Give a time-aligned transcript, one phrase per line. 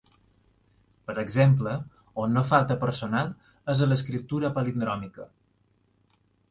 [1.09, 1.75] Per exemple,
[2.25, 3.31] on no falta personal
[3.75, 5.33] és en l'escriptura palindròmica.